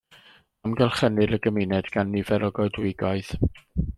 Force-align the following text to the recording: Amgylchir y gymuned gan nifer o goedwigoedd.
Amgylchir 0.69 1.35
y 1.37 1.39
gymuned 1.43 1.91
gan 1.97 2.11
nifer 2.15 2.47
o 2.49 2.51
goedwigoedd. 2.61 3.33